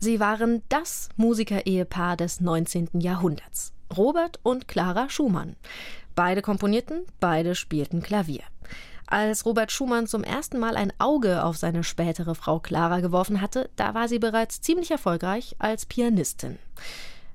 Sie 0.00 0.20
waren 0.20 0.62
das 0.68 1.08
Musikerehepaar 1.16 2.16
des 2.16 2.40
19. 2.40 3.00
Jahrhunderts. 3.00 3.72
Robert 3.96 4.38
und 4.44 4.68
Clara 4.68 5.08
Schumann. 5.08 5.56
Beide 6.14 6.40
komponierten, 6.40 7.02
beide 7.18 7.56
spielten 7.56 8.00
Klavier. 8.00 8.44
Als 9.08 9.44
Robert 9.44 9.72
Schumann 9.72 10.06
zum 10.06 10.22
ersten 10.22 10.58
Mal 10.60 10.76
ein 10.76 10.92
Auge 10.98 11.42
auf 11.42 11.56
seine 11.56 11.82
spätere 11.82 12.36
Frau 12.36 12.60
Clara 12.60 13.00
geworfen 13.00 13.40
hatte, 13.40 13.70
da 13.74 13.94
war 13.94 14.06
sie 14.06 14.20
bereits 14.20 14.60
ziemlich 14.60 14.92
erfolgreich 14.92 15.56
als 15.58 15.84
Pianistin. 15.86 16.58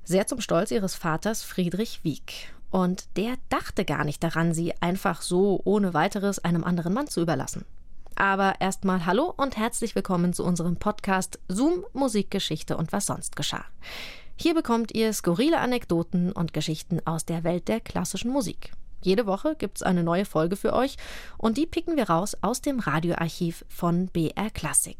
Sehr 0.06 0.28
zum 0.28 0.40
Stolz 0.40 0.72
ihres 0.72 0.96
Vaters 0.96 1.44
Friedrich 1.44 2.04
Wieck. 2.04 2.54
Und 2.70 3.08
der 3.18 3.36
dachte 3.50 3.84
gar 3.84 4.06
nicht 4.06 4.24
daran, 4.24 4.54
sie 4.54 4.74
einfach 4.82 5.22
so 5.22 5.60
ohne 5.66 5.94
weiteres 5.94 6.40
einem 6.40 6.64
anderen 6.64 6.94
Mann 6.94 7.08
zu 7.08 7.22
überlassen. 7.22 7.66
Aber 8.16 8.56
erstmal 8.60 9.06
hallo 9.06 9.34
und 9.38 9.58
herzlich 9.58 9.96
willkommen 9.96 10.34
zu 10.34 10.44
unserem 10.44 10.76
Podcast 10.76 11.40
Zoom 11.48 11.86
Musikgeschichte 11.94 12.78
und 12.78 12.92
was 12.92 13.08
sonst 13.08 13.36
geschah. 13.36 13.66
Hier 14.36 14.54
bekommt 14.54 14.94
ihr 14.94 15.14
skurrile 15.14 15.60
Anekdoten 15.60 16.32
und 16.32 16.54
Geschichten 16.54 17.00
aus 17.06 17.26
der 17.26 17.44
Welt 17.44 17.68
der 17.68 17.80
klassischen 17.80 18.32
Musik. 18.32 18.74
Jede 19.02 19.26
Woche 19.26 19.56
gibt 19.56 19.78
es 19.78 19.84
eine 19.84 20.04
neue 20.04 20.26
Folge 20.26 20.56
für 20.56 20.74
euch 20.74 20.98
und 21.38 21.58
die 21.58 21.66
picken 21.66 21.98
wir 21.98 22.10
raus 22.10 22.38
aus 22.42 22.62
dem 22.62 22.80
Radioarchiv 22.80 23.66
von 23.68 24.08
BR 24.08 24.50
Classic. 24.52 24.98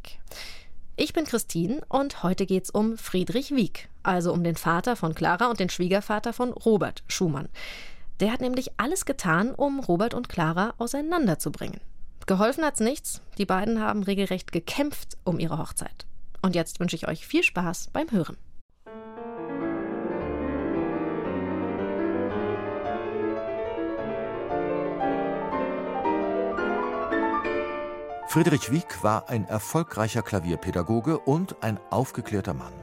Ich 0.96 1.14
bin 1.14 1.26
Christine 1.26 1.82
und 1.90 2.24
heute 2.24 2.46
geht's 2.46 2.70
um 2.70 2.98
Friedrich 2.98 3.52
Wieck, 3.52 3.90
also 4.02 4.34
um 4.34 4.44
den 4.44 4.56
Vater 4.56 4.96
von 4.96 5.16
Clara 5.16 5.50
und 5.50 5.60
den 5.60 5.70
Schwiegervater 5.70 6.34
von 6.34 6.52
Robert 6.52 7.04
Schumann. 7.08 7.50
Der 8.20 8.32
hat 8.32 8.42
nämlich 8.42 8.72
alles 8.78 9.06
getan, 9.06 9.52
um 9.52 9.80
Robert 9.80 10.14
und 10.14 10.30
Clara 10.30 10.74
auseinanderzubringen. 10.78 11.80
Geholfen 12.26 12.64
hat's 12.64 12.80
nichts. 12.80 13.22
Die 13.38 13.46
beiden 13.46 13.82
haben 13.82 14.04
regelrecht 14.04 14.52
gekämpft 14.52 15.18
um 15.26 15.40
ihre 15.40 15.58
Hochzeit. 15.58 16.06
Und 16.42 16.56
jetzt 16.56 16.80
wünsche 16.80 16.96
ich 16.96 17.08
euch 17.08 17.28
viel 17.28 17.44
Spaß 17.44 17.90
beim 17.92 18.12
Hören. 18.12 18.38
Friedrich 28.28 28.72
Wieck 28.72 29.04
war 29.04 29.30
ein 29.30 29.46
erfolgreicher 29.46 30.24
Klavierpädagoge 30.24 31.20
und 31.20 31.62
ein 31.62 31.80
aufgeklärter 31.92 32.56
Mann. 32.56 32.74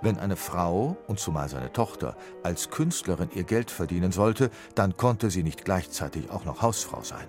Wenn 0.00 0.18
eine 0.18 0.36
Frau, 0.36 0.96
und 1.08 1.18
zumal 1.18 1.48
seine 1.48 1.72
Tochter, 1.72 2.16
als 2.44 2.70
Künstlerin 2.70 3.30
ihr 3.34 3.42
Geld 3.42 3.70
verdienen 3.70 4.12
sollte, 4.12 4.50
dann 4.76 4.96
konnte 4.96 5.30
sie 5.30 5.42
nicht 5.42 5.64
gleichzeitig 5.64 6.30
auch 6.30 6.44
noch 6.44 6.62
Hausfrau 6.62 7.02
sein. 7.02 7.26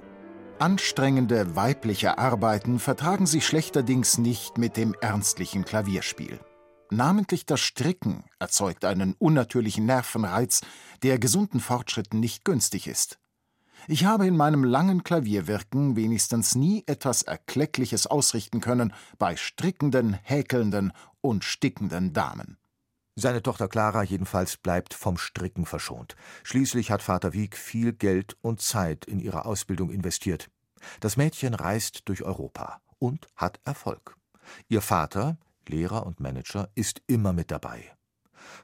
Anstrengende 0.64 1.58
weibliche 1.58 2.18
Arbeiten 2.18 2.80
vertragen 2.80 3.26
sich 3.26 3.46
schlechterdings 3.46 4.18
nicht 4.18 4.58
mit 4.58 4.78
dem 4.78 4.96
ernstlichen 5.02 5.66
Klavierspiel. 5.66 6.40
Namentlich 6.90 7.46
das 7.46 7.60
Stricken 7.60 8.24
erzeugt 8.40 8.86
einen 8.86 9.14
unnatürlichen 9.20 9.86
Nervenreiz, 9.86 10.62
der 11.02 11.20
gesunden 11.20 11.60
Fortschritten 11.60 12.22
nicht 12.22 12.46
günstig 12.46 12.88
ist. 12.88 13.20
Ich 13.90 14.06
habe 14.06 14.26
in 14.26 14.38
meinem 14.38 14.64
langen 14.64 15.04
Klavierwirken 15.04 15.98
wenigstens 15.98 16.56
nie 16.56 16.86
etwas 16.86 17.24
Erkleckliches 17.24 18.08
ausrichten 18.08 18.62
können 18.62 18.94
bei 19.20 19.36
strickenden, 19.36 20.14
häkelnden 20.14 20.94
und 21.20 21.44
stickenden 21.44 22.14
Damen. 22.14 22.58
Seine 23.16 23.44
Tochter 23.44 23.68
Clara 23.68 24.02
jedenfalls 24.04 24.58
bleibt 24.58 24.96
vom 24.96 25.18
Stricken 25.18 25.68
verschont. 25.68 26.16
Schließlich 26.44 26.90
hat 26.90 27.04
Vater 27.04 27.34
Wieck 27.34 27.56
viel 27.56 27.94
Geld 27.94 28.36
und 28.42 28.60
Zeit 28.60 29.06
in 29.06 29.20
ihre 29.20 29.46
Ausbildung 29.46 29.92
investiert. 29.92 30.50
Das 31.00 31.16
Mädchen 31.16 31.54
reist 31.54 32.02
durch 32.06 32.24
Europa 32.24 32.82
und 32.98 33.28
hat 33.36 33.60
Erfolg. 33.66 34.18
Ihr 34.68 34.82
Vater, 34.82 35.38
Lehrer 35.68 36.06
und 36.06 36.20
Manager, 36.20 36.70
ist 36.74 37.02
immer 37.06 37.34
mit 37.34 37.52
dabei. 37.52 37.96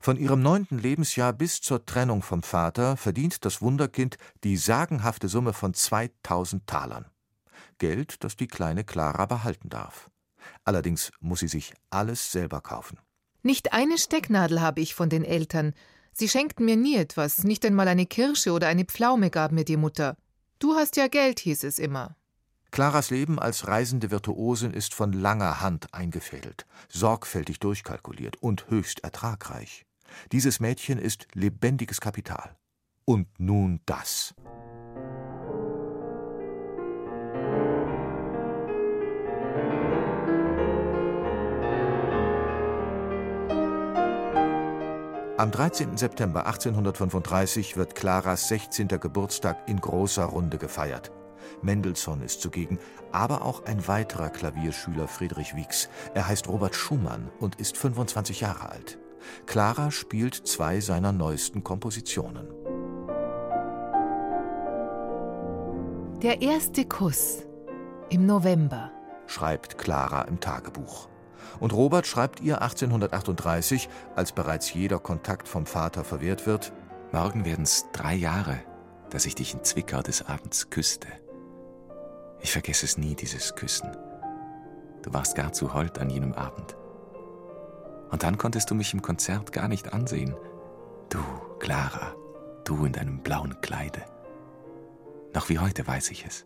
Von 0.02 0.18
ihrem 0.18 0.42
neunten 0.42 0.80
Lebensjahr 0.80 1.32
bis 1.32 1.62
zur 1.62 1.86
Trennung 1.86 2.22
vom 2.22 2.42
Vater 2.42 2.98
verdient 2.98 3.46
das 3.46 3.62
Wunderkind 3.62 4.18
die 4.44 4.58
sagenhafte 4.58 5.30
Summe 5.30 5.54
von 5.54 5.74
2000 5.74 6.66
Talern. 6.66 7.06
Geld, 7.78 8.24
das 8.24 8.36
die 8.36 8.48
kleine 8.48 8.84
Clara 8.84 9.26
behalten 9.26 9.70
darf. 9.70 10.10
Allerdings 10.64 11.12
muss 11.20 11.42
sie 11.42 11.48
sich 11.48 11.74
alles 11.90 12.32
selber 12.32 12.62
kaufen. 12.62 12.98
Nicht 13.42 13.74
eine 13.74 13.98
Stecknadel 13.98 14.62
habe 14.62 14.82
ich 14.82 14.94
von 14.94 15.10
den 15.10 15.24
Eltern. 15.24 15.74
Sie 16.12 16.28
schenkten 16.28 16.66
mir 16.66 16.76
nie 16.76 16.98
etwas, 16.98 17.44
nicht 17.44 17.66
einmal 17.66 17.88
eine 17.88 18.06
Kirsche 18.06 18.52
oder 18.52 18.68
eine 18.68 18.86
Pflaume 18.86 19.30
gab 19.30 19.52
mir 19.52 19.64
die 19.64 19.78
Mutter. 19.78 20.18
Du 20.60 20.76
hast 20.76 20.98
ja 20.98 21.08
Geld, 21.08 21.40
hieß 21.40 21.64
es 21.64 21.80
immer. 21.80 22.16
Claras 22.72 23.10
Leben 23.10 23.40
als 23.40 23.68
reisende 23.68 24.12
Virtuosin 24.12 24.74
ist 24.74 24.94
von 24.94 25.14
langer 25.14 25.62
Hand 25.62 25.94
eingefädelt, 25.94 26.66
sorgfältig 26.90 27.60
durchkalkuliert 27.60 28.38
und 28.44 28.70
höchst 28.70 29.04
ertragreich. 29.04 29.86
Dieses 30.32 30.60
Mädchen 30.60 31.00
ist 31.00 31.28
lebendiges 31.34 32.02
Kapital. 32.02 32.56
Und 33.06 33.28
nun 33.40 33.80
das. 33.86 34.36
Am 45.40 45.52
13. 45.52 45.96
September 45.96 46.48
1835 46.48 47.78
wird 47.78 47.96
Claras 47.96 48.50
16. 48.50 48.90
Geburtstag 48.90 49.70
in 49.70 49.80
großer 49.80 50.26
Runde 50.26 50.58
gefeiert. 50.58 51.14
Mendelssohn 51.62 52.22
ist 52.22 52.42
zugegen, 52.42 52.78
aber 53.14 53.46
auch 53.46 53.64
ein 53.64 53.88
weiterer 53.88 54.32
Klavierschüler 54.32 55.08
Friedrich 55.08 55.56
Wieks. 55.56 55.88
Er 56.14 56.28
heißt 56.28 56.50
Robert 56.50 56.76
Schumann 56.76 57.30
und 57.40 57.56
ist 57.56 57.78
25 57.78 58.42
Jahre 58.42 58.70
alt. 58.70 58.98
Clara 59.46 59.92
spielt 59.92 60.36
zwei 60.36 60.82
seiner 60.82 61.14
neuesten 61.14 61.64
Kompositionen. 61.64 62.50
Der 66.22 66.42
erste 66.42 66.84
Kuss 66.84 67.46
im 68.10 68.26
November, 68.26 68.92
schreibt 69.26 69.78
Clara 69.78 70.24
im 70.24 70.42
Tagebuch. 70.42 71.08
Und 71.60 71.74
Robert 71.74 72.08
schreibt 72.08 72.40
ihr 72.42 72.62
1838, 72.62 73.90
als 74.16 74.32
bereits 74.32 74.74
jeder 74.74 75.00
Kontakt 75.00 75.48
vom 75.48 75.66
Vater 75.66 76.04
verwehrt 76.04 76.46
wird: 76.46 76.74
Morgen 77.12 77.46
werden's 77.46 77.86
drei 77.92 78.16
Jahre, 78.16 78.60
dass 79.10 79.26
ich 79.26 79.36
dich 79.36 79.54
in 79.54 79.64
Zwickau 79.64 80.02
des 80.02 80.28
Abends 80.28 80.70
küsste. 80.70 81.08
Ich 82.42 82.52
vergesse 82.52 82.86
es 82.86 82.98
nie, 82.98 83.16
dieses 83.16 83.56
Küssen. 83.56 83.92
Du 85.02 85.14
warst 85.14 85.36
gar 85.36 85.54
zu 85.54 85.74
hold 85.74 86.00
an 86.00 86.10
jenem 86.10 86.34
Abend. 86.34 86.76
Und 88.12 88.24
dann 88.24 88.38
konntest 88.38 88.72
du 88.72 88.76
mich 88.76 88.94
im 88.94 89.02
Konzert 89.02 89.52
gar 89.52 89.68
nicht 89.68 89.94
ansehen. 89.94 90.36
Du, 91.10 91.20
Clara, 91.60 92.14
du 92.64 92.86
in 92.86 92.94
deinem 92.94 93.22
blauen 93.22 93.60
Kleide. 93.62 94.04
Noch 95.34 95.50
wie 95.50 95.60
heute 95.60 95.86
weiß 95.86 96.12
ich 96.12 96.26
es. 96.26 96.46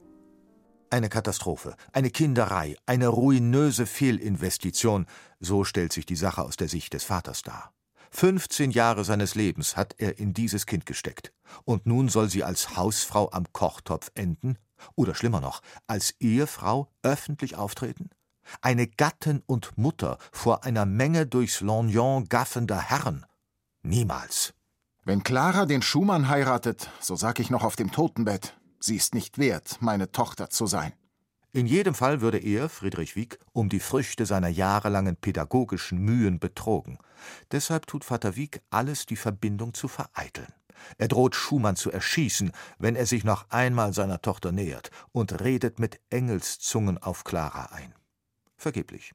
Eine 0.94 1.10
Katastrophe, 1.10 1.76
eine 1.92 2.12
Kinderei, 2.12 2.76
eine 2.86 3.08
ruinöse 3.08 3.88
Fehlinvestition, 3.88 5.08
so 5.40 5.64
stellt 5.64 5.92
sich 5.92 6.06
die 6.06 6.16
Sache 6.16 6.44
aus 6.44 6.56
der 6.56 6.70
Sicht 6.70 6.94
des 6.94 7.04
Vaters 7.04 7.42
dar. 7.42 7.74
15 8.12 8.70
Jahre 8.70 9.04
seines 9.04 9.34
Lebens 9.34 9.76
hat 9.76 9.96
er 9.98 10.20
in 10.20 10.36
dieses 10.36 10.68
Kind 10.68 10.86
gesteckt. 10.86 11.34
Und 11.64 11.88
nun 11.88 12.10
soll 12.10 12.30
sie 12.30 12.44
als 12.44 12.78
Hausfrau 12.78 13.32
am 13.32 13.52
Kochtopf 13.54 14.12
enden? 14.14 14.60
Oder 14.94 15.16
schlimmer 15.16 15.42
noch, 15.42 15.62
als 15.88 16.14
Ehefrau 16.20 16.92
öffentlich 17.02 17.56
auftreten? 17.56 18.12
Eine 18.62 18.86
Gattin 18.86 19.42
und 19.48 19.76
Mutter 19.80 20.20
vor 20.32 20.64
einer 20.64 20.86
Menge 20.86 21.26
durchs 21.26 21.62
Lorgnon 21.62 22.26
gaffender 22.26 22.80
Herren? 22.80 23.26
Niemals. 23.82 24.54
Wenn 25.06 25.24
Clara 25.24 25.66
den 25.66 25.82
Schumann 25.82 26.30
heiratet, 26.30 26.92
so 27.00 27.16
sag 27.16 27.40
ich 27.40 27.50
noch 27.50 27.64
auf 27.64 27.76
dem 27.76 27.92
Totenbett, 27.92 28.56
Sie 28.86 28.98
ist 28.98 29.16
nicht 29.16 29.38
wert, 29.38 29.78
meine 29.80 30.12
Tochter 30.12 30.50
zu 30.50 30.68
sein. 30.68 30.92
In 31.54 31.68
jedem 31.68 31.94
Fall 31.96 32.20
würde 32.20 32.38
er, 32.38 32.68
Friedrich 32.68 33.16
Wieck, 33.16 33.40
um 33.54 33.70
die 33.70 33.80
Früchte 33.80 34.26
seiner 34.26 34.50
jahrelangen 34.50 35.16
pädagogischen 35.16 36.00
Mühen 36.00 36.38
betrogen. 36.38 36.98
Deshalb 37.54 37.88
tut 37.88 38.04
Vater 38.04 38.36
Wieck 38.36 38.62
alles, 38.72 39.06
die 39.06 39.16
Verbindung 39.16 39.74
zu 39.74 39.88
vereiteln. 39.88 40.52
Er 40.98 41.08
droht 41.08 41.34
Schumann 41.34 41.78
zu 41.78 41.92
erschießen, 41.92 42.52
wenn 42.78 42.98
er 42.98 43.06
sich 43.06 43.24
noch 43.24 43.50
einmal 43.52 43.94
seiner 43.94 44.22
Tochter 44.22 44.52
nähert, 44.52 44.92
und 45.14 45.40
redet 45.40 45.80
mit 45.80 46.02
Engelszungen 46.10 46.98
auf 46.98 47.24
Clara 47.24 47.68
ein. 47.72 47.96
Vergeblich. 48.58 49.14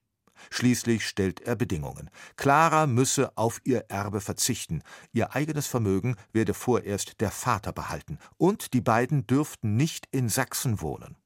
Schließlich 0.50 1.06
stellt 1.06 1.40
er 1.40 1.56
Bedingungen. 1.56 2.10
Clara 2.36 2.86
müsse 2.86 3.36
auf 3.36 3.60
ihr 3.64 3.86
Erbe 3.88 4.20
verzichten, 4.20 4.82
ihr 5.12 5.34
eigenes 5.34 5.66
Vermögen 5.66 6.16
werde 6.32 6.54
vorerst 6.54 7.20
der 7.20 7.30
Vater 7.30 7.72
behalten, 7.72 8.18
und 8.36 8.72
die 8.72 8.80
beiden 8.80 9.26
dürften 9.26 9.76
nicht 9.76 10.06
in 10.10 10.28
Sachsen 10.28 10.80
wohnen. 10.80 11.16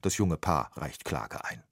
Das 0.00 0.16
junge 0.16 0.36
Paar 0.36 0.70
reicht 0.76 1.04
Klage 1.04 1.44
ein. 1.44 1.62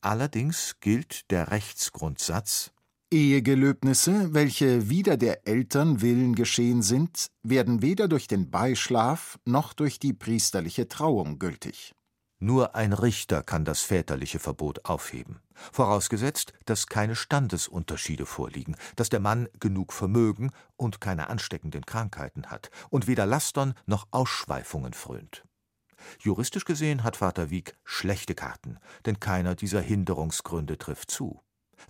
Allerdings 0.00 0.76
gilt 0.80 1.30
der 1.30 1.50
Rechtsgrundsatz 1.50 2.72
Ehegelöbnisse, 3.12 4.34
welche 4.34 4.90
wider 4.90 5.16
der 5.16 5.46
Eltern 5.46 6.00
Willen 6.00 6.34
geschehen 6.34 6.82
sind, 6.82 7.28
werden 7.44 7.80
weder 7.80 8.08
durch 8.08 8.26
den 8.26 8.50
Beischlaf 8.50 9.38
noch 9.44 9.74
durch 9.74 10.00
die 10.00 10.12
priesterliche 10.12 10.88
Trauung 10.88 11.38
gültig. 11.38 11.94
Nur 12.38 12.74
ein 12.74 12.92
Richter 12.92 13.42
kann 13.42 13.64
das 13.64 13.80
väterliche 13.80 14.38
Verbot 14.38 14.84
aufheben, 14.84 15.40
vorausgesetzt, 15.72 16.52
dass 16.66 16.86
keine 16.86 17.16
Standesunterschiede 17.16 18.26
vorliegen, 18.26 18.76
dass 18.94 19.08
der 19.08 19.20
Mann 19.20 19.48
genug 19.58 19.94
Vermögen 19.94 20.50
und 20.76 21.00
keine 21.00 21.30
ansteckenden 21.30 21.86
Krankheiten 21.86 22.46
hat 22.50 22.70
und 22.90 23.06
weder 23.06 23.24
Lastern 23.24 23.72
noch 23.86 24.06
Ausschweifungen 24.10 24.92
frönt. 24.92 25.44
Juristisch 26.20 26.66
gesehen 26.66 27.04
hat 27.04 27.16
Vater 27.16 27.48
Wieck 27.48 27.74
schlechte 27.84 28.34
Karten, 28.34 28.78
denn 29.06 29.18
keiner 29.18 29.54
dieser 29.54 29.80
Hinderungsgründe 29.80 30.76
trifft 30.76 31.10
zu. 31.10 31.40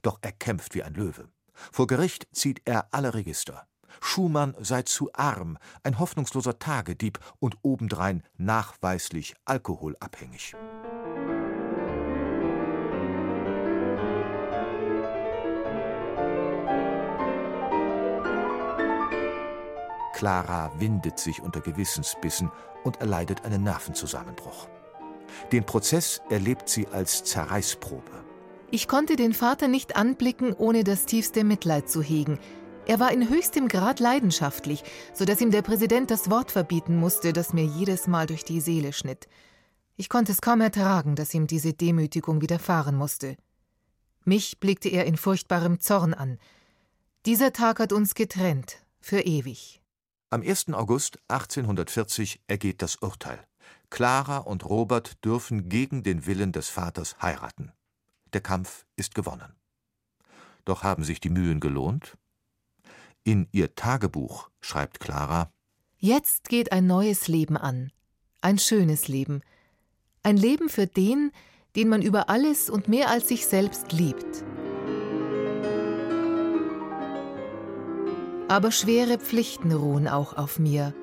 Doch 0.02 0.18
er 0.22 0.32
kämpft 0.32 0.76
wie 0.76 0.84
ein 0.84 0.94
Löwe. 0.94 1.28
Vor 1.72 1.88
Gericht 1.88 2.28
zieht 2.32 2.62
er 2.66 2.94
alle 2.94 3.14
Register. 3.14 3.66
Schumann 4.00 4.54
sei 4.60 4.82
zu 4.82 5.10
arm, 5.12 5.58
ein 5.82 5.98
hoffnungsloser 5.98 6.58
Tagedieb 6.58 7.18
und 7.38 7.56
obendrein 7.62 8.22
nachweislich 8.36 9.34
alkoholabhängig. 9.44 10.54
Clara 20.16 20.72
windet 20.78 21.18
sich 21.18 21.42
unter 21.42 21.60
Gewissensbissen 21.60 22.50
und 22.84 23.02
erleidet 23.02 23.44
einen 23.44 23.62
Nervenzusammenbruch. 23.62 24.66
Den 25.52 25.64
Prozess 25.64 26.22
erlebt 26.30 26.70
sie 26.70 26.86
als 26.88 27.22
Zerreißprobe. 27.24 28.24
Ich 28.70 28.88
konnte 28.88 29.16
den 29.16 29.34
Vater 29.34 29.68
nicht 29.68 29.94
anblicken, 29.94 30.54
ohne 30.54 30.84
das 30.84 31.04
tiefste 31.04 31.44
Mitleid 31.44 31.90
zu 31.90 32.02
hegen. 32.02 32.38
Er 32.86 33.00
war 33.00 33.10
in 33.10 33.28
höchstem 33.28 33.66
Grad 33.66 33.98
leidenschaftlich, 33.98 34.84
so 35.12 35.24
dass 35.24 35.40
ihm 35.40 35.50
der 35.50 35.62
Präsident 35.62 36.10
das 36.12 36.30
Wort 36.30 36.52
verbieten 36.52 36.96
musste, 36.96 37.32
das 37.32 37.52
mir 37.52 37.64
jedes 37.64 38.06
Mal 38.06 38.26
durch 38.26 38.44
die 38.44 38.60
Seele 38.60 38.92
schnitt. 38.92 39.26
Ich 39.96 40.08
konnte 40.08 40.30
es 40.30 40.40
kaum 40.40 40.60
ertragen, 40.60 41.16
dass 41.16 41.34
ihm 41.34 41.48
diese 41.48 41.72
Demütigung 41.72 42.40
widerfahren 42.42 42.94
musste. 42.94 43.36
Mich 44.24 44.60
blickte 44.60 44.88
er 44.88 45.04
in 45.04 45.16
furchtbarem 45.16 45.80
Zorn 45.80 46.14
an. 46.14 46.38
Dieser 47.26 47.52
Tag 47.52 47.80
hat 47.80 47.92
uns 47.92 48.14
getrennt, 48.14 48.78
für 49.00 49.20
ewig. 49.20 49.82
Am 50.30 50.42
1. 50.42 50.72
August 50.72 51.18
1840 51.26 52.40
ergeht 52.46 52.82
das 52.82 52.96
Urteil. 52.96 53.44
Clara 53.90 54.38
und 54.38 54.64
Robert 54.64 55.24
dürfen 55.24 55.68
gegen 55.68 56.04
den 56.04 56.24
Willen 56.26 56.52
des 56.52 56.68
Vaters 56.68 57.16
heiraten. 57.20 57.72
Der 58.32 58.42
Kampf 58.42 58.86
ist 58.94 59.16
gewonnen. 59.16 59.56
Doch 60.64 60.84
haben 60.84 61.02
sich 61.02 61.20
die 61.20 61.30
Mühen 61.30 61.58
gelohnt? 61.58 62.16
In 63.26 63.48
ihr 63.50 63.74
Tagebuch 63.74 64.50
schreibt 64.60 65.00
Clara 65.00 65.50
Jetzt 65.98 66.48
geht 66.48 66.70
ein 66.70 66.86
neues 66.86 67.26
Leben 67.26 67.56
an, 67.56 67.90
ein 68.40 68.56
schönes 68.56 69.08
Leben, 69.08 69.40
ein 70.22 70.36
Leben 70.36 70.68
für 70.68 70.86
den, 70.86 71.32
den 71.74 71.88
man 71.88 72.02
über 72.02 72.28
alles 72.28 72.70
und 72.70 72.86
mehr 72.86 73.10
als 73.10 73.26
sich 73.26 73.48
selbst 73.48 73.90
liebt. 73.90 74.44
Aber 78.46 78.70
schwere 78.70 79.18
Pflichten 79.18 79.72
ruhen 79.72 80.06
auch 80.06 80.36
auf 80.36 80.60
mir, 80.60 80.94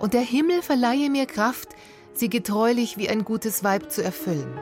und 0.00 0.14
der 0.14 0.22
Himmel 0.22 0.62
verleihe 0.62 1.10
mir 1.10 1.26
Kraft, 1.26 1.76
sie 2.12 2.28
getreulich 2.28 2.96
wie 2.96 3.08
ein 3.08 3.22
gutes 3.22 3.62
Weib 3.62 3.92
zu 3.92 4.02
erfüllen. 4.02 4.60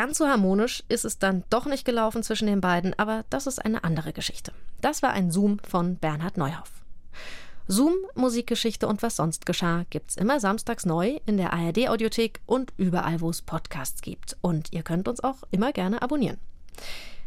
Ganz 0.00 0.16
so 0.16 0.26
harmonisch 0.26 0.82
ist 0.88 1.04
es 1.04 1.18
dann 1.18 1.44
doch 1.50 1.66
nicht 1.66 1.84
gelaufen 1.84 2.22
zwischen 2.22 2.46
den 2.46 2.62
beiden, 2.62 2.98
aber 2.98 3.26
das 3.28 3.46
ist 3.46 3.62
eine 3.62 3.84
andere 3.84 4.14
Geschichte. 4.14 4.54
Das 4.80 5.02
war 5.02 5.10
ein 5.10 5.30
Zoom 5.30 5.58
von 5.58 5.96
Bernhard 5.96 6.38
Neuhoff. 6.38 6.72
Zoom, 7.66 7.92
Musikgeschichte 8.14 8.88
und 8.88 9.02
was 9.02 9.16
sonst 9.16 9.44
geschah 9.44 9.84
gibt's 9.90 10.16
immer 10.16 10.40
samstags 10.40 10.86
neu 10.86 11.18
in 11.26 11.36
der 11.36 11.52
ARD 11.52 11.90
Audiothek 11.90 12.40
und 12.46 12.72
überall, 12.78 13.20
wo 13.20 13.28
es 13.28 13.42
Podcasts 13.42 14.00
gibt. 14.00 14.38
Und 14.40 14.72
ihr 14.72 14.82
könnt 14.84 15.06
uns 15.06 15.22
auch 15.22 15.42
immer 15.50 15.70
gerne 15.70 16.00
abonnieren. 16.00 16.38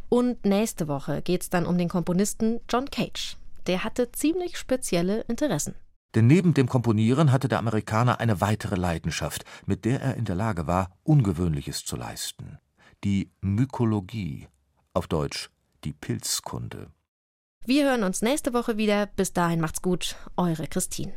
Und 0.09 0.43
nächste 0.43 0.87
Woche 0.87 1.21
geht's 1.21 1.51
dann 1.51 1.67
um 1.67 1.77
den 1.77 1.89
Komponisten 1.89 2.59
John 2.67 2.89
Cage. 2.89 3.37
Der 3.67 3.83
hatte 3.83 4.11
ziemlich 4.13 4.57
spezielle 4.57 5.21
Interessen. 5.27 5.75
Denn 6.15 6.25
neben 6.25 6.55
dem 6.55 6.67
Komponieren 6.67 7.31
hatte 7.31 7.47
der 7.47 7.59
Amerikaner 7.59 8.19
eine 8.19 8.41
weitere 8.41 8.77
Leidenschaft, 8.77 9.45
mit 9.67 9.85
der 9.85 10.01
er 10.01 10.15
in 10.15 10.25
der 10.25 10.35
Lage 10.35 10.65
war, 10.65 10.97
Ungewöhnliches 11.03 11.85
zu 11.85 11.95
leisten 11.95 12.52
die 13.03 13.29
Mykologie, 13.41 14.47
auf 14.93 15.07
Deutsch 15.07 15.49
die 15.83 15.93
Pilzkunde. 15.93 16.91
Wir 17.65 17.85
hören 17.85 18.03
uns 18.03 18.21
nächste 18.21 18.53
Woche 18.53 18.77
wieder. 18.77 19.07
Bis 19.07 19.33
dahin 19.33 19.61
macht's 19.61 19.81
gut, 19.81 20.15
eure 20.37 20.67
Christine. 20.67 21.13